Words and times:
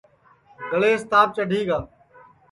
گݪیس 0.71 1.01
تاپ 1.11 1.29
چڈھی 1.35 1.61
گا 1.67 1.79